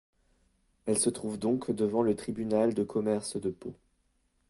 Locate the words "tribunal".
2.15-2.73